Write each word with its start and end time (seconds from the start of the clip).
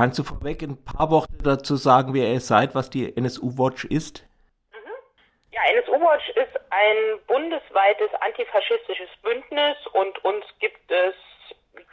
Kannst 0.00 0.18
du 0.18 0.22
vorweg 0.22 0.62
ein 0.62 0.82
paar 0.82 1.10
Worte 1.10 1.36
dazu 1.42 1.76
sagen, 1.76 2.14
wer 2.14 2.32
ihr 2.32 2.40
seid, 2.40 2.74
was 2.74 2.88
die 2.88 3.14
NSU 3.14 3.58
Watch 3.58 3.84
ist? 3.84 4.24
Mhm. 4.72 4.96
Ja, 5.52 5.60
NSU 5.76 5.92
Watch 5.92 6.26
ist 6.30 6.58
ein 6.70 7.18
bundesweites 7.26 8.08
antifaschistisches 8.18 9.10
Bündnis 9.22 9.76
und 9.92 10.24
uns 10.24 10.46
gibt 10.58 10.90
es 10.90 11.12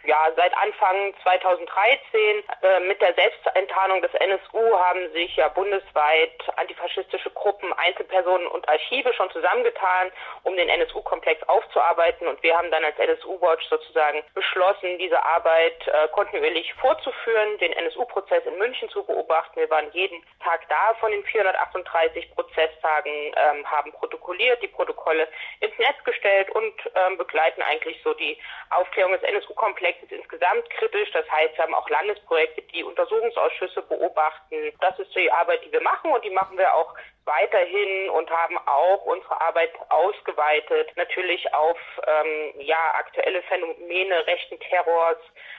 ja, 0.08 0.32
seit 0.36 0.56
Anfang 0.58 1.14
2013 1.24 2.44
äh, 2.62 2.80
mit 2.82 3.02
der 3.02 3.14
Selbstenttarnung 3.14 4.02
des 4.02 4.14
NSU 4.14 4.78
haben 4.80 5.12
sich 5.12 5.36
ja 5.36 5.50
bundesweit 5.50 6.32
antifaschistische 6.56 7.30
Gruppen, 7.32 7.72
Einzelpersonen 7.74 8.48
und 8.48 8.68
Archive 8.70 9.14
schon 9.14 9.30
zusammengetan, 9.32 10.12
um 10.44 10.56
den 10.56 10.70
NSU-Komplex 10.70 11.44
aufzuarbeiten. 11.50 12.28
Und 12.28 12.42
wir 12.42 12.58
haben 12.58 12.72
dann 12.72 12.86
als 12.86 12.98
NSU-Watch 12.98 13.68
sozusagen 13.70 14.24
beschlossen, 14.34 14.98
diese 14.98 15.22
Arbeit 15.24 15.88
äh, 15.88 16.08
kontinuierlich 16.10 16.74
fortzuführen, 16.76 17.58
den 17.60 17.74
NSU-Prozess 17.74 18.46
in 18.46 18.58
München 18.58 18.90
zu 18.90 19.04
beobachten. 19.04 19.60
Wir 19.60 19.70
waren 19.70 19.92
jeden 19.92 20.24
Tag 20.42 20.68
da 20.70 20.96
von 21.00 21.12
den 21.12 21.24
438 21.26 22.34
Prozesstagen, 22.34 23.12
ähm, 23.12 23.70
haben 23.70 23.92
protokolliert, 23.92 24.62
die 24.62 24.68
Protokolle 24.68 25.28
ins 25.60 25.78
Netz 25.78 26.02
gestellt 26.06 26.50
und 26.52 26.74
ähm, 26.96 27.18
begleiten 27.18 27.62
eigentlich 27.62 28.02
so 28.04 28.14
die 28.14 28.38
Aufklärung 28.70 29.12
des 29.12 29.24
NSU-Komplexes 29.24 29.67
ist 29.76 30.12
insgesamt 30.12 30.70
kritisch. 30.70 31.12
Das 31.12 31.30
heißt, 31.32 31.58
wir 31.58 31.64
haben 31.64 31.74
auch 31.74 31.90
Landesprojekte, 31.90 32.62
die 32.74 32.84
Untersuchungsausschüsse 32.84 33.82
beobachten. 33.84 34.56
Das 34.80 34.98
ist 35.00 35.14
die 35.16 35.32
Arbeit, 35.32 35.64
die 35.66 35.72
wir 35.72 35.82
machen 35.82 36.12
und 36.12 36.24
die 36.24 36.30
machen 36.30 36.58
wir 36.58 36.74
auch 36.74 36.94
weiterhin 37.26 38.10
und 38.12 38.30
haben 38.30 38.58
auch 38.58 39.06
unsere 39.06 39.40
Arbeit 39.42 39.72
ausgeweitet, 39.90 40.96
natürlich 40.96 41.54
auf 41.54 41.78
ähm, 42.08 42.62
ja 42.62 42.94
aktuelle 42.94 43.42
Phänomene 43.44 44.26
rechten 44.26 44.58
Terrors, 44.62 45.18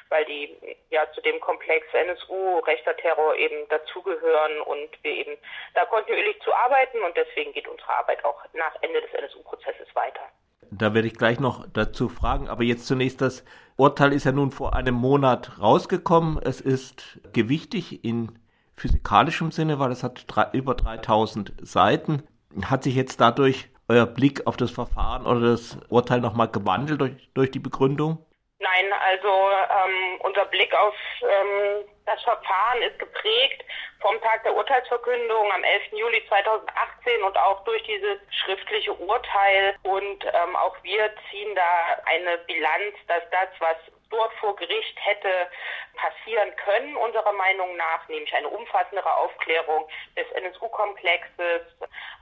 weil 0.09 0.25
die 0.25 0.57
ja 0.91 1.11
zu 1.13 1.21
dem 1.21 1.39
Komplex 1.41 1.87
NSU 1.93 2.61
rechter 2.61 2.97
Terror 2.97 3.37
eben 3.37 3.69
dazugehören 3.69 4.63
und 4.63 4.89
wir 5.03 5.13
eben 5.13 5.37
da 5.75 5.85
kontinuierlich 5.85 6.41
zu 6.41 6.55
arbeiten 6.55 7.03
und 7.03 7.15
deswegen 7.17 7.53
geht 7.53 7.69
unsere 7.69 7.91
Arbeit 7.91 8.25
auch 8.25 8.43
nach 8.55 8.75
Ende 8.81 9.03
des 9.03 9.13
NSU-Prozesses 9.13 9.95
weiter. 9.95 10.23
Da 10.71 10.95
werde 10.95 11.09
ich 11.09 11.17
gleich 11.17 11.41
noch 11.41 11.67
dazu 11.73 12.09
fragen, 12.09 12.49
aber 12.49 12.63
jetzt 12.63 12.87
zunächst 12.87 13.21
das 13.21 13.45
Urteil 13.79 14.13
ist 14.13 14.25
ja 14.25 14.33
nun 14.33 14.51
vor 14.51 14.75
einem 14.75 14.97
Monat 14.97 15.61
rausgekommen. 15.61 16.41
Es 16.43 16.61
ist 16.61 17.21
gewichtig 17.33 18.05
in 18.05 18.33
physikalischem 18.75 19.53
Sinne, 19.53 19.79
weil 19.79 19.93
es 19.93 20.03
hat 20.03 20.25
drei, 20.27 20.49
über 20.53 20.75
3000 20.75 21.53
Seiten. 21.63 22.25
Hat 22.63 22.83
sich 22.83 22.97
jetzt 22.97 23.21
dadurch 23.21 23.71
euer 23.87 24.07
Blick 24.07 24.49
auf 24.49 24.57
das 24.57 24.73
Verfahren 24.73 25.27
oder 25.27 25.53
das 25.53 25.79
Urteil 25.89 26.21
nochmal 26.21 26.49
gewandelt 26.49 27.01
durch, 27.01 27.31
durch 27.35 27.53
die 27.53 27.61
Begründung? 27.61 28.19
Nein, 28.61 28.93
also 28.93 29.29
ähm, 29.29 30.21
unser 30.21 30.45
Blick 30.47 30.75
auf 30.75 30.95
ähm, 31.23 31.89
das 32.07 32.21
Verfahren 32.23 32.83
ist 32.83 32.99
geprägt 32.99 33.65
vom 34.01 34.21
Tag 34.21 34.43
der 34.43 34.57
Urteilsverkündung 34.57 35.53
am 35.53 35.63
11. 35.63 35.93
Juli 35.93 36.23
2018 36.29 37.23
und 37.23 37.37
auch 37.37 37.63
durch 37.65 37.83
dieses 37.85 38.19
schriftliche 38.31 38.93
Urteil. 38.95 39.77
Und 39.85 40.25
ähm, 40.25 40.57
auch 40.57 40.77
wir 40.83 41.11
ziehen 41.31 41.55
da 41.55 42.03
eine 42.07 42.39
Bilanz, 42.39 42.95
dass 43.07 43.23
das, 43.31 43.49
was 43.61 43.77
dort 44.11 44.33
vor 44.35 44.57
Gericht 44.57 44.97
hätte 45.05 45.51
passieren 45.95 46.55
können, 46.57 46.97
unserer 46.97 47.33
Meinung 47.33 47.77
nach, 47.77 48.09
nämlich 48.09 48.33
eine 48.35 48.49
umfassendere 48.49 49.15
Aufklärung 49.17 49.89
des 50.17 50.31
NSU-Komplexes, 50.33 51.63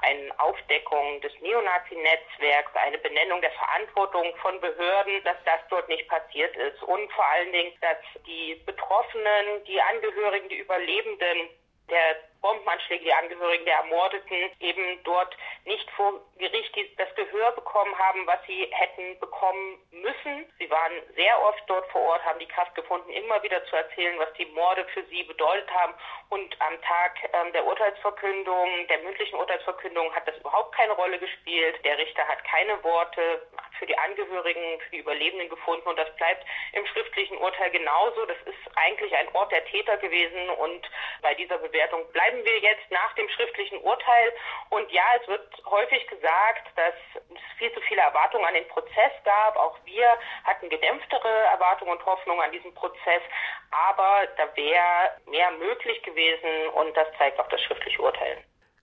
eine 0.03 0.41
Aufdeckung 0.41 1.21
des 1.21 1.33
Neonazi-Netzwerks, 1.41 2.75
eine 2.75 2.99
Benennung 2.99 3.41
der 3.41 3.53
Verantwortung 3.53 4.35
von 4.37 4.61
Behörden, 4.61 5.23
dass 5.25 5.37
das 5.45 5.61
dort 5.69 5.89
nicht 5.89 6.09
passiert 6.09 6.57
ist. 6.57 6.83
Und 6.83 7.13
vor 7.13 7.27
allen 7.27 7.53
Dingen, 7.53 7.73
dass 7.81 7.99
die 8.27 8.55
Betroffenen, 8.67 9.65
die 9.65 9.81
Angehörigen, 9.81 10.49
die 10.49 10.59
Überlebenden 10.59 11.49
der 11.91 12.17
Bombenanschläge, 12.41 13.05
die 13.05 13.13
Angehörigen 13.13 13.65
der 13.65 13.77
Ermordeten 13.77 14.51
eben 14.61 15.03
dort 15.05 15.37
nicht 15.65 15.91
vor 15.93 16.21
Gericht 16.39 16.75
das 16.99 17.15
Gehör 17.15 17.53
bekommen 17.53 17.97
haben, 17.99 18.27
was 18.27 18.39
sie 18.47 18.69
hätten 18.71 19.19
bekommen 19.21 19.79
müssen. 19.91 20.53
Sie 20.59 20.71
waren 20.71 20.93
sehr 21.15 21.43
oft 21.43 21.63
dort 21.67 21.87
vor 21.91 22.03
Ort, 22.03 22.25
haben 22.25 22.39
die 22.39 22.49
Kraft 22.49 22.75
gefunden, 22.75 23.11
immer 23.11 23.43
wieder 23.43 23.65
zu 23.67 23.77
erzählen, 23.77 24.19
was 24.19 24.33
die 24.35 24.47
Morde 24.47 24.85
für 24.93 25.05
sie 25.05 25.23
bedeutet 25.25 25.71
haben. 25.73 25.95
Und 26.29 26.61
am 26.61 26.81
Tag 26.83 27.19
ähm, 27.33 27.53
der 27.53 27.67
Urteilsverkündung, 27.67 28.87
der 28.89 28.99
mündlichen 28.99 29.39
Urteilsverkündung, 29.39 30.15
hat 30.15 30.27
das 30.29 30.37
überhaupt 30.39 30.75
keine 30.75 30.93
Rolle 30.93 31.19
gespielt. 31.19 31.85
Der 31.85 31.99
Richter 31.99 32.27
hat 32.27 32.43
keine 32.45 32.83
Worte 32.83 33.47
für 33.79 33.87
die 33.87 33.97
Angehörigen, 33.99 34.81
für 34.81 34.91
die 34.91 34.99
Überlebenden 34.99 35.49
gefunden. 35.49 35.89
Und 35.89 35.99
das 35.99 36.15
bleibt 36.17 36.45
im 36.73 36.87
schriftlichen 36.87 37.39
Urteil 37.39 37.71
genauso. 37.71 38.27
Das 38.27 38.39
ist 38.45 38.77
eigentlich 38.77 39.15
ein 39.15 39.29
Ort 39.35 39.53
der 39.53 39.65
Täter 39.67 39.97
gewesen. 39.99 40.49
Und 40.51 40.89
bei 41.23 41.35
dieser 41.35 41.59
Bewertung 41.59 42.11
bleiben 42.27 42.45
wir 42.45 42.59
jetzt 42.59 42.91
nach 42.91 43.15
dem 43.15 43.29
schriftlichen 43.29 43.79
Urteil. 43.79 44.33
Und 44.71 44.91
ja, 44.91 45.03
es 45.21 45.29
wird 45.29 45.47
häufig 45.67 46.07
gesagt, 46.09 46.67
dass 46.77 46.95
es 47.15 47.59
viel 47.59 47.73
zu 47.73 47.81
viele 47.89 48.01
Erwartungen 48.01 48.45
an 48.45 48.55
den 48.55 48.69
Prozess 48.69 49.13
gab. 49.25 49.57
Auch 49.57 49.77
wir 49.85 50.07
hatten 50.45 50.69
gedämpftere 50.69 51.29
Erwartungen 51.53 51.93
und 51.93 52.05
Hoffnungen 52.05 52.43
an 52.43 52.53
diesen 52.53 52.75
Prozess. 52.75 53.23
Aber 53.71 54.27
da 54.37 54.45
wäre 54.57 55.17
mehr 55.27 55.51
möglich 55.53 56.03
gewesen 56.03 56.69
und 56.75 56.97
das 56.97 57.07
zeigt 57.19 57.39
auch 57.39 57.49
das 57.49 57.61
schriftliche 57.63 58.01
Urteil. 58.03 58.39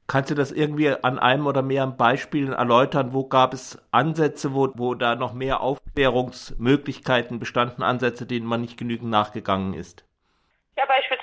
Kannst 0.07 0.31
du 0.31 0.35
das 0.35 0.51
irgendwie 0.51 0.89
an 0.89 1.17
einem 1.17 1.47
oder 1.47 1.61
mehreren 1.61 1.95
Beispielen 1.95 2.53
erläutern? 2.53 3.13
Wo 3.13 3.25
gab 3.27 3.53
es 3.53 3.81
Ansätze, 3.91 4.53
wo, 4.53 4.69
wo 4.75 4.95
da 4.95 5.15
noch 5.15 5.33
mehr 5.33 5.61
Aufklärungsmöglichkeiten 5.61 7.39
bestanden, 7.39 7.83
Ansätze, 7.83 8.25
denen 8.25 8.45
man 8.45 8.61
nicht 8.61 8.77
genügend 8.77 9.09
nachgegangen 9.09 9.73
ist? 9.73 10.05
Ja, 10.75 10.85
beispielsweise 10.85 11.22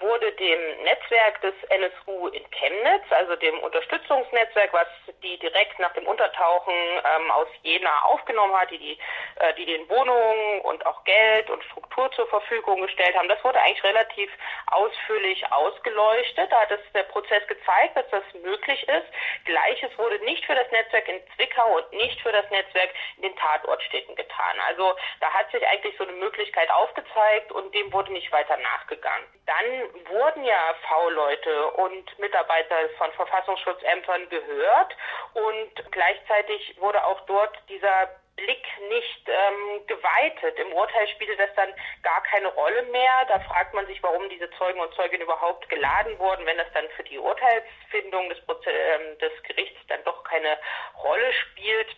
wurde 0.00 0.32
dem 0.32 0.82
Netzwerk 0.84 1.40
des 1.40 1.54
NSU 1.68 2.28
in 2.28 2.48
Chemnitz, 2.50 3.04
also 3.10 3.36
dem 3.36 3.58
Unterstützungsnetzwerk, 3.60 4.72
was 4.72 4.86
die 5.22 5.38
direkt 5.38 5.78
nach 5.78 5.92
dem 5.94 6.06
Untertauchen 6.06 6.72
ähm, 6.72 7.30
aus 7.30 7.48
Jena 7.62 8.02
aufgenommen 8.04 8.54
hat, 8.54 8.70
die, 8.70 8.78
die, 8.78 8.98
äh, 9.40 9.54
die 9.54 9.66
den 9.66 9.88
Wohnungen 9.88 10.60
und 10.62 10.86
auch 10.86 11.04
Geld 11.04 11.50
und 11.50 11.62
Struktur 11.64 12.10
zur 12.12 12.28
Verfügung 12.28 12.80
gestellt 12.82 13.16
haben, 13.16 13.28
das 13.28 13.42
wurde 13.44 13.60
eigentlich 13.60 13.84
relativ 13.84 14.30
ausführlich 14.70 15.44
ausgeleuchtet. 15.52 16.50
Da 16.50 16.60
hat 16.60 16.70
es 16.70 16.80
der 16.94 17.04
Prozess 17.04 17.46
gezeigt, 17.46 17.96
dass 17.96 18.08
das 18.10 18.24
möglich 18.42 18.88
ist. 18.88 19.06
Gleiches 19.44 19.96
wurde 19.98 20.18
nicht 20.24 20.44
für 20.44 20.54
das 20.54 20.70
Netzwerk 20.70 21.08
in 21.08 21.20
Zwickau 21.34 21.76
und 21.76 21.92
nicht 21.92 22.20
für 22.20 22.32
das 22.32 22.48
Netzwerk 22.50 22.90
in 23.16 23.22
den 23.22 23.36
Tatortstädten 23.36 24.14
getan. 24.16 24.56
Also 24.68 24.94
da 25.20 25.30
hat 25.32 25.50
sich 25.50 25.66
eigentlich 25.66 25.96
so 25.98 26.04
eine 26.04 26.16
Möglichkeit 26.16 26.70
aufgezeigt 26.70 27.52
und 27.52 27.74
dem 27.74 27.92
wurde 27.92 28.12
nicht 28.12 28.30
weiter 28.32 28.56
nach 28.56 28.76
nachgegangen. 28.76 29.25
Dann 29.46 30.08
wurden 30.08 30.44
ja 30.44 30.74
V-Leute 30.88 31.70
und 31.72 32.18
Mitarbeiter 32.18 32.76
von 32.98 33.12
Verfassungsschutzämtern 33.12 34.28
gehört 34.28 34.96
und 35.34 35.92
gleichzeitig 35.92 36.76
wurde 36.80 37.04
auch 37.04 37.20
dort 37.26 37.56
dieser 37.68 38.10
Blick 38.36 38.66
nicht 38.88 39.28
ähm, 39.28 39.86
geweitet. 39.86 40.58
Im 40.58 40.72
Urteil 40.72 41.08
spielte 41.08 41.36
das 41.36 41.54
dann 41.56 41.72
gar 42.02 42.22
keine 42.24 42.48
Rolle 42.48 42.82
mehr. 42.84 43.24
Da 43.28 43.40
fragt 43.40 43.72
man 43.74 43.86
sich, 43.86 44.02
warum 44.02 44.28
diese 44.28 44.50
Zeugen 44.52 44.80
und 44.80 44.94
Zeuginnen 44.94 45.22
überhaupt 45.22 45.68
geladen 45.68 46.18
wurden, 46.18 46.44
wenn 46.44 46.58
das 46.58 46.70
dann 46.74 46.88
für 46.90 47.04
die 47.04 47.18
Urteilsfindung 47.18 48.28
des, 48.28 48.38
ähm, 48.38 49.18
des 49.18 49.42
Gerichts 49.44 49.80
dann 49.88 50.04
doch 50.04 50.22
keine 50.24 50.58
Rolle 51.02 51.32
spielt. 51.32 51.96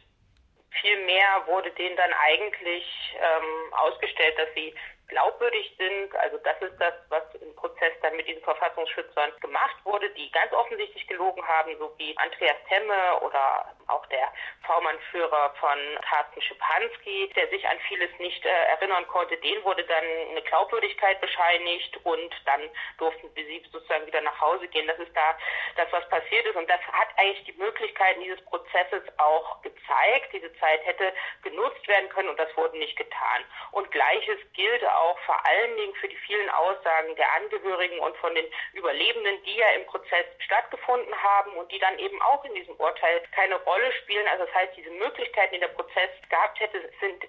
Vielmehr 0.81 1.47
wurde 1.47 1.71
denen 1.73 1.97
dann 1.97 2.13
eigentlich 2.13 2.87
ähm, 3.17 3.75
ausgestellt, 3.75 4.39
dass 4.39 4.49
sie 4.55 4.75
glaubwürdig 5.09 5.75
sind. 5.77 6.15
Also 6.17 6.39
das 6.39 6.61
ist 6.63 6.79
das, 6.79 6.95
was 7.09 7.23
im 7.41 7.55
Prozess 7.57 7.98
mit 8.19 8.27
diesen 8.27 8.43
Verfassungsschützern 8.43 9.33
gemacht 9.41 9.77
wurde, 9.85 10.11
die 10.11 10.31
ganz 10.33 10.53
offensichtlich 10.53 11.07
gelogen 11.07 11.47
haben, 11.47 11.79
so 11.79 11.95
wie 11.99 12.17
Andreas 12.19 12.57
Temme 12.69 13.21
oder 13.21 13.65
auch 13.87 14.05
der 14.07 14.33
V-Mann-Führer 14.67 15.55
von 15.61 15.79
Carsten 16.03 16.43
Schipanski, 16.43 17.33
der 17.37 17.49
sich 17.49 17.67
an 17.67 17.79
vieles 17.89 18.11
nicht 18.19 18.45
äh, 18.45 18.49
erinnern 18.49 19.07
konnte. 19.07 19.37
Den 19.39 19.63
wurde 19.65 19.85
dann 19.85 20.05
eine 20.31 20.43
Glaubwürdigkeit 20.43 21.21
bescheinigt 21.21 21.99
und 22.05 22.35
dann 22.45 22.69
durften 22.99 23.31
sie 23.35 23.65
sozusagen 23.71 24.07
wieder 24.07 24.21
nach 24.21 24.39
Hause 24.41 24.67
gehen. 24.69 24.89
Das 24.89 24.99
ist 24.99 25.15
da 25.15 25.39
das, 25.77 25.87
was 25.93 26.09
passiert 26.09 26.45
ist. 26.45 26.57
Und 26.57 26.69
das 26.69 26.81
hat 26.93 27.09
eigentlich 27.17 27.45
die 27.45 27.59
Möglichkeiten 27.59 28.21
dieses 28.21 28.45
Prozesses 28.47 29.03
auch 29.19 29.63
gezeigt. 29.63 30.33
Diese 30.33 30.53
Zeit 30.59 30.85
hätte 30.85 31.13
genutzt 31.43 31.87
werden 31.87 32.09
können 32.11 32.29
und 32.29 32.39
das 32.39 32.55
wurde 32.57 32.77
nicht 32.79 32.97
getan. 32.97 33.45
Und 33.71 33.91
Gleiches 33.93 34.39
gilt 34.55 34.85
auch 34.85 35.19
vor 35.21 35.39
allen 35.47 35.77
Dingen 35.77 35.95
für 35.95 36.09
die 36.09 36.17
vielen 36.17 36.51
Aussagen 36.51 37.15
der 37.17 37.33
Angehörigen 37.35 38.01
von 38.17 38.35
den 38.35 38.47
Überlebenden, 38.73 39.43
die 39.45 39.57
ja 39.57 39.71
im 39.71 39.87
Prozess 39.87 40.27
stattgefunden 40.39 41.15
haben 41.23 41.53
und 41.53 41.71
die 41.73 41.79
dann 41.79 41.99
eben 41.99 42.21
auch 42.23 42.45
in 42.45 42.55
diesem 42.55 42.75
Urteil 42.77 43.23
keine 43.33 43.57
Rolle 43.57 43.93
spielen. 44.03 44.27
Also 44.29 44.45
das 44.45 44.55
heißt, 44.55 44.77
diese 44.77 44.91
Möglichkeiten, 44.91 45.55
die 45.55 45.61
der 45.61 45.69
Prozess 45.69 46.11
gehabt 46.29 46.61
hätte, 46.61 46.91
sind 47.01 47.25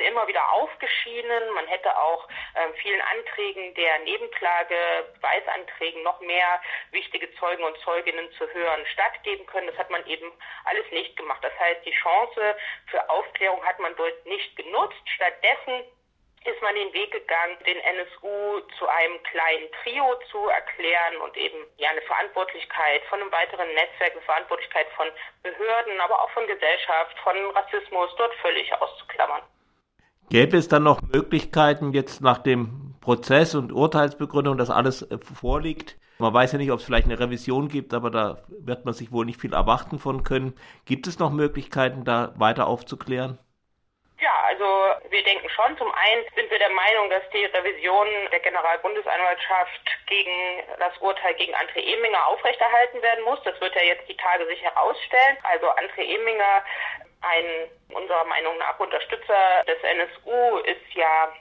immer 0.00 0.26
wieder 0.26 0.52
aufgeschieden. 0.52 1.50
Man 1.54 1.66
hätte 1.66 1.96
auch 1.96 2.28
äh, 2.54 2.72
vielen 2.80 3.00
Anträgen 3.00 3.74
der 3.74 3.98
Nebenklage, 4.00 4.74
Beweisanträgen 5.14 6.02
noch 6.02 6.20
mehr 6.20 6.60
wichtige 6.90 7.32
Zeugen 7.36 7.64
und 7.64 7.76
Zeuginnen 7.78 8.30
zu 8.32 8.48
hören 8.52 8.84
stattgeben 8.86 9.46
können. 9.46 9.68
Das 9.68 9.78
hat 9.78 9.90
man 9.90 10.04
eben 10.06 10.32
alles 10.64 10.90
nicht 10.90 11.16
gemacht. 11.16 11.42
Das 11.42 11.58
heißt, 11.58 11.84
die 11.84 11.92
Chance 11.92 12.56
für 12.86 13.10
Aufklärung 13.10 13.64
hat 13.64 13.78
man 13.78 13.94
dort 13.96 14.26
nicht 14.26 14.56
genutzt. 14.56 15.02
Stattdessen 15.14 15.84
ist 16.44 16.60
man 16.62 16.74
den 16.74 16.92
Weg 16.92 17.10
gegangen, 17.12 17.56
den 17.66 17.78
NSU 17.78 18.60
zu 18.78 18.88
einem 18.88 19.22
kleinen 19.30 19.68
Trio 19.82 20.04
zu 20.30 20.48
erklären 20.48 21.22
und 21.22 21.36
eben 21.36 21.58
ja 21.78 21.90
eine 21.90 22.02
Verantwortlichkeit 22.02 23.02
von 23.08 23.20
einem 23.20 23.30
weiteren 23.30 23.68
Netzwerk, 23.74 24.12
eine 24.12 24.22
Verantwortlichkeit 24.22 24.86
von 24.96 25.06
Behörden, 25.42 26.00
aber 26.00 26.20
auch 26.20 26.30
von 26.30 26.46
Gesellschaft, 26.46 27.14
von 27.22 27.36
Rassismus 27.54 28.10
dort 28.18 28.34
völlig 28.42 28.72
auszuklammern. 28.74 29.42
Gäbe 30.30 30.56
es 30.56 30.68
dann 30.68 30.82
noch 30.82 31.00
Möglichkeiten 31.02 31.92
jetzt 31.92 32.20
nach 32.20 32.38
dem 32.38 32.94
Prozess 33.00 33.54
und 33.54 33.72
Urteilsbegründung, 33.72 34.56
dass 34.56 34.70
alles 34.70 35.02
äh, 35.02 35.18
vorliegt? 35.18 35.96
Man 36.18 36.32
weiß 36.32 36.52
ja 36.52 36.58
nicht, 36.58 36.70
ob 36.70 36.78
es 36.78 36.84
vielleicht 36.84 37.06
eine 37.06 37.18
Revision 37.18 37.68
gibt, 37.68 37.94
aber 37.94 38.10
da 38.10 38.42
wird 38.48 38.84
man 38.84 38.94
sich 38.94 39.12
wohl 39.12 39.26
nicht 39.26 39.40
viel 39.40 39.52
erwarten 39.52 39.98
von 39.98 40.22
können. 40.22 40.54
Gibt 40.84 41.06
es 41.06 41.18
noch 41.18 41.32
Möglichkeiten, 41.32 42.04
da 42.04 42.32
weiter 42.36 42.66
aufzuklären? 42.66 43.38
Ja, 44.22 44.44
also 44.46 44.94
wir 45.10 45.24
denken 45.24 45.48
schon. 45.50 45.76
Zum 45.78 45.92
einen 45.92 46.24
sind 46.36 46.48
wir 46.48 46.58
der 46.60 46.70
Meinung, 46.70 47.10
dass 47.10 47.28
die 47.30 47.44
Revision 47.44 48.06
der 48.30 48.38
Generalbundesanwaltschaft 48.38 49.82
gegen 50.06 50.62
das 50.78 50.96
Urteil 50.98 51.34
gegen 51.34 51.52
André 51.56 51.82
Eminger 51.92 52.28
aufrechterhalten 52.28 53.02
werden 53.02 53.24
muss. 53.24 53.42
Das 53.42 53.60
wird 53.60 53.74
ja 53.74 53.82
jetzt 53.82 54.08
die 54.08 54.16
Tage 54.16 54.46
sich 54.46 54.62
herausstellen. 54.62 55.38
Also 55.42 55.66
André 55.70 56.14
Eminger, 56.14 56.64
ein 57.22 57.68
unserer 57.96 58.24
Meinung 58.26 58.56
nach 58.58 58.78
Unterstützer 58.78 59.64
des 59.66 59.82
NSU, 59.82 60.58
ist 60.58 60.94
ja 60.94 61.32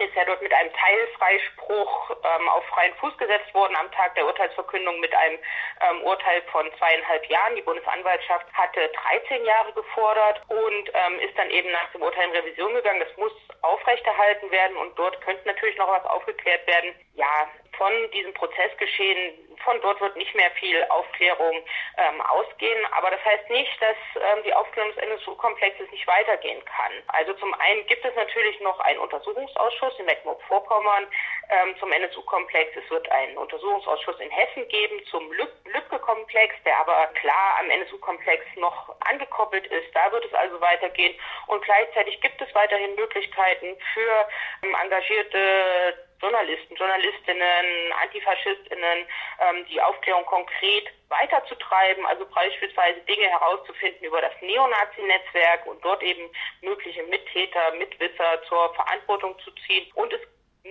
ist 0.00 0.14
ja 0.14 0.24
dort 0.24 0.42
mit 0.42 0.52
einem 0.52 0.72
Teilfreispruch 0.72 2.10
ähm, 2.10 2.48
auf 2.48 2.64
freien 2.66 2.94
Fuß 2.94 3.16
gesetzt 3.18 3.52
worden 3.54 3.76
am 3.76 3.90
Tag 3.92 4.14
der 4.14 4.26
Urteilsverkündung 4.26 5.00
mit 5.00 5.14
einem 5.14 5.38
ähm, 5.80 6.02
Urteil 6.02 6.42
von 6.52 6.66
zweieinhalb 6.78 7.26
Jahren. 7.26 7.56
Die 7.56 7.62
Bundesanwaltschaft 7.62 8.46
hatte 8.52 8.88
13 8.88 9.44
Jahre 9.44 9.72
gefordert 9.72 10.42
und 10.48 10.90
ähm, 10.94 11.20
ist 11.20 11.36
dann 11.36 11.50
eben 11.50 11.70
nach 11.72 11.90
dem 11.92 12.02
Urteil 12.02 12.28
in 12.28 12.36
Revision 12.36 12.74
gegangen. 12.74 13.00
Das 13.00 13.16
muss 13.16 13.32
aufrechterhalten 13.62 14.50
werden 14.50 14.76
und 14.76 14.98
dort 14.98 15.20
könnte 15.22 15.46
natürlich 15.46 15.76
noch 15.76 15.88
was 15.88 16.04
aufgeklärt 16.06 16.66
werden. 16.66 16.94
Ja, 17.14 17.48
von 17.76 17.92
diesem 18.12 18.34
Prozessgeschehen 18.34 19.48
von 19.64 19.80
dort 19.80 20.00
wird 20.00 20.16
nicht 20.16 20.34
mehr 20.34 20.50
viel 20.52 20.84
Aufklärung 20.88 21.62
ähm, 21.96 22.20
ausgehen. 22.22 22.86
Aber 22.92 23.10
das 23.10 23.24
heißt 23.24 23.50
nicht, 23.50 23.70
dass 23.80 23.96
ähm, 24.16 24.42
die 24.44 24.54
Aufklärung 24.54 24.94
des 24.94 25.02
NSU-Komplexes 25.04 25.90
nicht 25.90 26.06
weitergehen 26.06 26.64
kann. 26.64 26.92
Also 27.08 27.32
zum 27.34 27.52
einen 27.54 27.86
gibt 27.86 28.04
es 28.04 28.14
natürlich 28.14 28.60
noch 28.60 28.78
einen 28.80 28.98
Untersuchungsausschuss 28.98 29.98
in 29.98 30.06
Mecklenburg-Vorpommern 30.06 31.06
ähm, 31.50 31.76
zum 31.78 31.92
NSU-Komplex. 31.92 32.76
Es 32.76 32.90
wird 32.90 33.10
einen 33.10 33.36
Untersuchungsausschuss 33.36 34.20
in 34.20 34.30
Hessen 34.30 34.66
geben 34.68 35.04
zum 35.10 35.30
Lübcke-Komplex, 35.32 36.54
der 36.64 36.78
aber 36.78 37.06
klar 37.20 37.58
am 37.60 37.70
NSU-Komplex 37.70 38.44
noch 38.56 38.94
angekoppelt 39.00 39.66
ist. 39.66 39.94
Da 39.94 40.10
wird 40.12 40.24
es 40.24 40.34
also 40.34 40.60
weitergehen. 40.60 41.18
Und 41.46 41.62
gleichzeitig 41.64 42.20
gibt 42.20 42.40
es 42.40 42.54
weiterhin 42.54 42.94
Möglichkeiten 42.94 43.76
für 43.92 44.28
ähm, 44.62 44.76
engagierte 44.82 46.07
Journalisten, 46.38 46.76
Journalistinnen, 46.76 47.92
Antifaschistinnen, 48.00 49.06
ähm, 49.40 49.66
die 49.68 49.80
Aufklärung 49.80 50.24
konkret 50.26 50.86
weiterzutreiben, 51.08 52.06
also 52.06 52.26
beispielsweise 52.26 53.00
Dinge 53.00 53.26
herauszufinden 53.26 54.04
über 54.04 54.20
das 54.20 54.32
Neonazi-Netzwerk 54.40 55.66
und 55.66 55.84
dort 55.84 56.02
eben 56.02 56.30
mögliche 56.62 57.02
Mittäter, 57.04 57.72
Mitwisser 57.72 58.40
zur 58.48 58.72
Verantwortung 58.74 59.36
zu 59.40 59.50
ziehen. 59.66 59.90
Und 59.94 60.12
es 60.12 60.20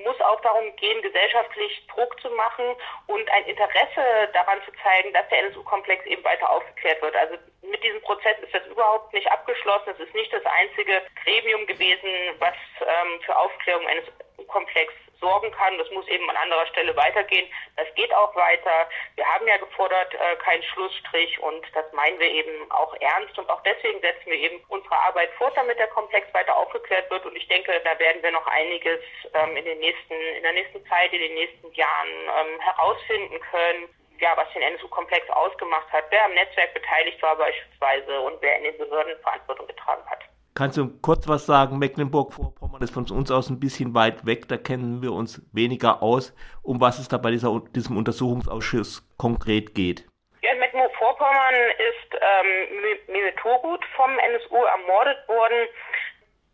muss 0.05 0.19
auch 0.21 0.39
darum 0.41 0.73
gehen, 0.77 1.01
gesellschaftlich 1.01 1.85
Druck 1.93 2.17
zu 2.21 2.29
machen 2.29 2.75
und 3.07 3.29
ein 3.31 3.45
Interesse 3.45 4.29
daran 4.31 4.61
zu 4.63 4.71
zeigen, 4.83 5.11
dass 5.11 5.27
der 5.29 5.39
NSU-Komplex 5.39 6.05
eben 6.05 6.23
weiter 6.23 6.49
aufgeklärt 6.49 7.01
wird. 7.01 7.15
Also 7.15 7.35
mit 7.61 7.83
diesem 7.83 8.01
Prozess 8.03 8.37
ist 8.41 8.53
das 8.53 8.65
überhaupt 8.67 9.11
nicht 9.13 9.29
abgeschlossen. 9.29 9.89
Es 9.89 9.99
ist 9.99 10.13
nicht 10.13 10.31
das 10.31 10.45
einzige 10.45 11.01
Gremium 11.23 11.65
gewesen, 11.65 12.09
was 12.39 12.55
ähm, 12.81 13.19
für 13.25 13.37
Aufklärung 13.37 13.85
eines 13.87 14.05
Komplex 14.47 14.93
sorgen 15.19 15.51
kann. 15.51 15.77
Das 15.77 15.89
muss 15.91 16.07
eben 16.07 16.29
an 16.29 16.37
anderer 16.37 16.65
Stelle 16.67 16.95
weitergehen. 16.95 17.47
Das 17.75 17.87
geht 17.95 18.13
auch 18.13 18.35
weiter. 18.35 18.89
Wir 19.15 19.25
haben 19.25 19.47
ja 19.47 19.57
gefordert, 19.57 20.13
äh, 20.13 20.35
keinen 20.37 20.63
Schlussstrich 20.63 21.39
und 21.39 21.65
das 21.73 21.91
meinen 21.93 22.19
wir 22.19 22.29
eben 22.29 22.71
auch 22.71 22.93
ernst 22.99 23.37
und 23.37 23.49
auch 23.49 23.61
deswegen 23.63 23.99
setzen 24.01 24.25
wir 24.25 24.37
eben 24.37 24.63
unsere 24.69 24.95
Arbeit 24.95 25.31
fort, 25.37 25.55
damit 25.55 25.79
der 25.79 25.87
Komplex 25.87 26.31
weiter 26.33 26.55
aufgeklärt 26.55 27.09
wird 27.09 27.25
und 27.25 27.35
ich 27.35 27.47
denke, 27.47 27.79
da 27.83 27.97
werden 27.99 28.21
wir 28.23 28.31
noch 28.31 28.47
einiges 28.47 28.99
ähm, 29.33 29.55
in 29.57 29.65
den 29.65 29.79
nächsten, 29.79 30.13
in 30.13 30.43
der 30.43 30.53
nächsten 30.53 30.85
Zeit, 30.87 31.13
in 31.13 31.21
den 31.21 31.33
nächsten 31.33 31.71
Jahren 31.73 32.09
ähm, 32.09 32.59
herausfinden 32.61 33.39
können 33.51 33.89
ja, 34.19 34.35
was 34.35 34.51
den 34.53 34.61
NSU-Komplex 34.61 35.29
ausgemacht 35.29 35.91
hat, 35.91 36.05
wer 36.09 36.25
am 36.25 36.33
Netzwerk 36.33 36.73
beteiligt 36.73 37.21
war 37.21 37.35
beispielsweise 37.35 38.19
und 38.21 38.41
wer 38.41 38.57
in 38.57 38.63
den 38.63 38.77
Behörden 38.77 39.17
Verantwortung 39.21 39.67
getragen 39.67 40.03
hat. 40.09 40.19
Kannst 40.57 40.75
du 40.75 40.89
kurz 41.03 41.27
was 41.27 41.45
sagen? 41.45 41.77
Mecklenburg-Vorpommern 41.77 42.81
ist 42.81 42.91
von 42.91 43.05
uns 43.11 43.29
aus 43.29 43.47
ein 43.51 43.59
bisschen 43.59 43.93
weit 43.93 44.25
weg, 44.25 44.47
da 44.47 44.57
kennen 44.57 45.03
wir 45.03 45.13
uns 45.13 45.39
weniger 45.53 46.01
aus, 46.01 46.33
um 46.63 46.81
was 46.81 46.97
es 46.97 47.07
da 47.07 47.19
bei 47.19 47.29
dieser, 47.29 47.61
diesem 47.75 47.95
Untersuchungsausschuss 47.95 49.07
konkret 49.17 49.75
geht. 49.75 50.07
Ja, 50.41 50.53
in 50.53 50.59
Mecklenburg-Vorpommern 50.59 51.53
ist 51.53 52.19
ähm, 52.19 53.13
Mehmet 53.13 53.37
Turgut 53.37 53.85
vom 53.95 54.09
NSU 54.17 54.55
ermordet 54.55 55.27
worden. 55.27 55.67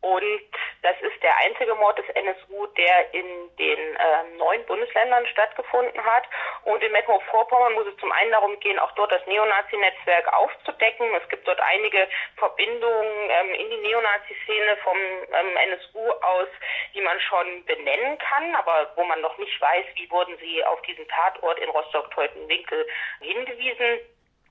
Und 0.02 0.52
das 0.84 1.00
ist 1.02 1.24
der 1.24 1.36
einzige 1.38 1.74
Mord 1.76 1.98
des 1.98 2.10
NSU, 2.10 2.68
der 2.68 3.14
in 3.14 3.26
den 3.58 3.96
äh, 3.96 4.24
neun 4.38 4.66
Bundesländern 4.66 5.26
stattgefunden 5.28 6.04
hat. 6.04 6.26
Und 6.66 6.84
in 6.84 6.92
Mecklenburg-Vorpommern 6.92 7.74
muss 7.74 7.88
es 7.88 7.98
zum 7.98 8.12
einen 8.12 8.32
darum 8.32 8.60
gehen, 8.60 8.78
auch 8.80 8.92
dort 8.92 9.12
das 9.14 9.26
Neonazi-Netzwerk 9.26 10.32
aufzudecken. 10.34 11.08
Es 11.16 11.28
gibt 11.30 11.48
dort 11.48 11.62
einige 11.62 12.08
Verbindungen 12.36 13.30
ähm, 13.30 13.54
in 13.54 13.70
die 13.70 13.78
Neonazi-Szene 13.78 14.78
vom 14.84 14.98
ähm, 14.98 15.58
NSU 15.72 16.12
aus, 16.22 16.50
die 16.94 17.02
man 17.02 17.20
schon 17.22 17.64
benennen 17.66 18.18
kann, 18.18 18.54
aber 18.56 18.92
wo 18.98 19.06
man 19.06 19.22
noch 19.22 19.38
nicht 19.38 19.60
weiß, 19.62 19.86
wie 19.96 20.12
wurden 20.12 20.38
sie 20.40 20.66
auf 20.66 20.82
diesen 20.82 21.08
Tatort 21.08 21.60
in 21.60 21.70
Rostock-Teutenwinkel 21.70 22.86
hingewiesen. 23.22 24.00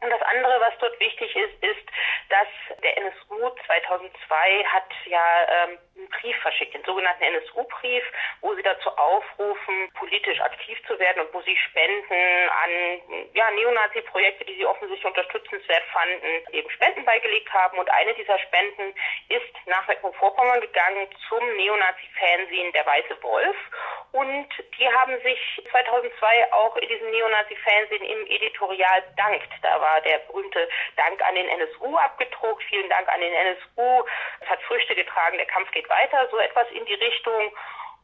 Und 0.03 0.11
das 0.11 0.23
andere, 0.23 0.61
was 0.61 0.77
dort 0.81 0.99
wichtig 0.99 1.35
ist, 1.37 1.63
ist, 1.63 1.87
dass 2.29 2.49
der 2.83 2.97
NSU 2.99 3.51
2002 3.67 4.65
hat 4.65 4.91
ja 5.07 5.47
ähm, 5.49 5.79
einen 6.03 6.11
Brief 6.21 6.37
verschickt, 6.43 6.75
den 6.75 6.85
sogenannten 6.85 7.23
NSU-Brief, 7.23 8.05
wo 8.41 8.55
sie 8.55 8.63
dazu 8.63 8.91
aufrufen, 8.91 9.91
politisch 9.95 10.41
aktiv 10.41 10.79
zu 10.87 10.99
werden 10.99 11.23
und 11.23 11.35
wo 11.35 11.41
sie 11.43 11.57
Spenden 11.57 12.49
an 12.51 13.31
ja, 13.35 13.51
Neonazi-Projekte, 13.51 14.45
die 14.45 14.57
sie 14.57 14.67
offensichtlich 14.67 15.07
unterstützenswert 15.07 15.85
fanden, 15.93 16.45
eben 16.53 16.71
Spenden 16.71 17.05
beigelegt 17.05 17.53
haben. 17.53 17.79
Und 17.79 17.91
eine 17.91 18.15
dieser 18.15 18.39
Spenden 18.39 18.95
ist 19.29 19.67
nach 19.67 19.87
Mecklenburg-Vorpommern 19.87 20.61
gegangen 20.61 21.09
zum 21.29 21.57
Neonazi-Fernsehen 21.57 22.73
Der 22.73 22.87
Weiße 22.87 23.23
Wolf. 23.23 23.57
Und 24.13 24.49
die 24.79 24.89
haben 24.89 25.19
sich 25.23 25.63
2002 25.71 26.53
auch 26.53 26.77
in 26.77 26.89
diesem 26.89 27.11
Neonazi-Fernsehen 27.11 28.05
im 28.05 28.27
Editorial 28.27 29.03
bedankt. 29.09 29.49
Da 29.63 29.81
war 29.81 30.03
der 30.03 30.19
berühmte 30.19 30.69
Dank 30.97 31.23
an 31.23 31.35
den 31.35 31.49
NSU 31.49 31.97
abgedruckt. 31.97 32.63
Vielen 32.65 32.91
Dank 32.91 33.09
an 33.09 33.21
den 33.21 33.33
NSU. 33.33 34.05
Es 34.41 34.49
hat 34.49 34.61
Früchte 34.65 34.95
getragen. 34.95 35.39
Der 35.39 35.47
Kampf 35.47 35.71
geht 35.71 35.89
weiter. 35.89 36.29
So 36.31 36.39
etwas 36.39 36.71
in 36.73 36.85
die 36.85 36.95
Richtung. 36.95 37.53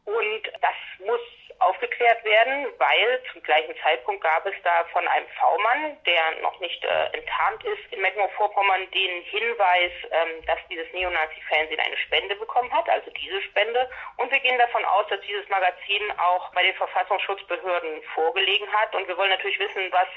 Und 0.06 0.42
das 0.62 1.06
muss 1.06 1.20
aufgeklärt 1.60 2.24
werden, 2.24 2.66
weil 2.78 3.22
zum 3.32 3.42
gleichen 3.42 3.74
Zeitpunkt 3.82 4.22
gab 4.22 4.46
es 4.46 4.54
da 4.62 4.84
von 4.92 5.06
einem 5.08 5.26
V-Mann, 5.40 5.96
der 6.04 6.40
noch 6.42 6.58
nicht 6.60 6.84
äh, 6.84 7.04
enttarnt 7.16 7.64
ist, 7.64 7.92
in 7.92 8.00
Mecklenburg-Vorpommern 8.00 8.90
den 8.90 9.22
Hinweis, 9.22 9.92
ähm, 10.10 10.44
dass 10.46 10.58
dieses 10.70 10.90
Neonazi-Fernsehen 10.92 11.80
eine 11.80 11.96
Spende 11.96 12.36
bekommen 12.36 12.72
hat, 12.72 12.88
also 12.88 13.10
diese 13.10 13.42
Spende. 13.42 13.88
Und 14.16 14.30
wir 14.30 14.40
gehen 14.40 14.58
davon 14.58 14.84
aus, 14.84 15.06
dass 15.08 15.20
dieses 15.22 15.48
Magazin 15.48 16.12
auch 16.18 16.52
bei 16.52 16.62
den 16.62 16.74
Verfassungsschutzbehörden 16.74 18.02
vorgelegen 18.14 18.72
hat. 18.72 18.94
Und 18.94 19.08
wir 19.08 19.16
wollen 19.16 19.30
natürlich 19.30 19.58
wissen, 19.58 19.90
was 19.90 20.08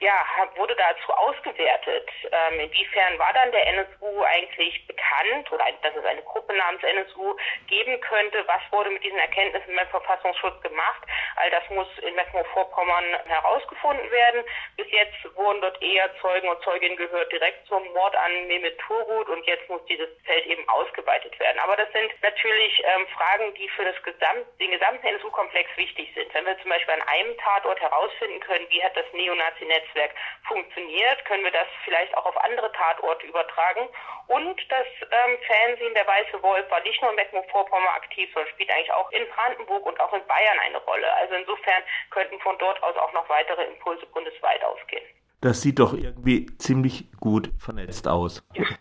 ja, 0.00 0.12
wurde 0.56 0.76
dazu 0.76 1.12
ausgewertet. 1.12 2.08
Ähm, 2.30 2.60
inwiefern 2.60 3.18
war 3.18 3.32
dann 3.32 3.50
der 3.50 3.66
NSU 3.68 4.22
eigentlich 4.24 4.86
bekannt 4.86 5.50
oder 5.50 5.64
dass 5.82 5.96
es 5.96 6.04
eine 6.04 6.22
Gruppe 6.22 6.54
namens 6.54 6.82
NSU 6.82 7.36
geben 7.66 8.00
könnte? 8.00 8.44
Was 8.46 8.60
wurde 8.70 8.90
mit 8.90 9.02
diesen 9.02 9.18
Erkenntnissen 9.18 9.74
beim 9.74 9.88
Verfassungsschutz 9.88 10.60
gemacht? 10.76 11.02
All 11.36 11.50
das 11.50 11.64
muss 11.70 11.88
in 12.02 12.14
Mecklenburg-Vorpommern 12.14 13.04
herausgefunden 13.26 14.10
werden. 14.10 14.44
Bis 14.76 14.90
jetzt 14.90 15.16
wurden 15.34 15.60
dort 15.60 15.80
eher 15.82 16.10
Zeugen 16.20 16.48
und 16.48 16.62
Zeuginnen 16.62 16.96
gehört 16.96 17.32
direkt 17.32 17.66
zum 17.66 17.82
Mord 17.92 18.14
an 18.14 18.46
Mehmet 18.46 18.78
Turgut 18.80 19.28
und 19.28 19.44
jetzt 19.46 19.68
muss 19.68 19.84
dieses 19.86 20.08
Feld 20.24 20.46
eben 20.46 20.68
ausgeweitet 20.68 21.38
werden. 21.40 21.58
Aber 21.60 21.76
das 21.76 21.90
sind 21.92 22.12
natürlich 22.22 22.82
ähm, 22.84 23.06
Fragen, 23.16 23.54
die 23.54 23.68
für 23.70 23.84
das 23.84 24.00
Gesamt, 24.02 24.46
den 24.60 24.70
gesamten 24.70 25.06
NSU-Komplex 25.06 25.70
wichtig 25.76 26.12
sind. 26.14 26.32
Wenn 26.34 26.46
wir 26.46 26.58
zum 26.60 26.70
Beispiel 26.70 26.94
an 26.94 27.08
einem 27.08 27.36
Tatort 27.38 27.80
herausfinden 27.80 28.40
können, 28.40 28.66
wie 28.70 28.82
hat 28.82 28.96
das 28.96 29.06
Neonazi-Netzwerk 29.12 30.12
funktioniert, 30.46 31.24
können 31.24 31.44
wir 31.44 31.52
das 31.52 31.68
vielleicht 31.84 32.14
auch 32.16 32.26
auf 32.26 32.36
andere 32.44 32.70
Tatorte 32.72 33.26
übertragen. 33.26 33.88
Und 34.28 34.60
das 34.70 34.86
ähm, 35.02 35.38
Fernsehen 35.46 35.94
Der 35.94 36.06
Weiße 36.06 36.42
Wolf 36.42 36.68
war 36.70 36.80
nicht 36.80 37.00
nur 37.00 37.10
in 37.10 37.16
Mecklenburg-Vorpommern 37.16 37.94
aktiv, 37.94 38.28
sondern 38.32 38.52
spielt 38.52 38.70
eigentlich 38.70 38.92
auch 38.92 39.10
in 39.12 39.26
Brandenburg 39.28 39.86
und 39.86 40.00
auch 40.00 40.12
in 40.12 40.26
Bayern 40.26 40.58
eine 40.66 40.78
Rolle. 40.78 41.06
Also 41.14 41.34
insofern 41.34 41.82
könnten 42.10 42.38
von 42.40 42.56
dort 42.58 42.82
aus 42.82 42.96
auch 42.96 43.12
noch 43.12 43.28
weitere 43.28 43.64
Impulse 43.64 44.06
bundesweit 44.06 44.62
ausgehen. 44.64 45.04
Das 45.40 45.62
sieht 45.62 45.78
doch 45.78 45.92
irgendwie 45.92 46.46
ziemlich 46.58 47.10
gut 47.20 47.50
vernetzt 47.58 48.08
aus. 48.08 48.42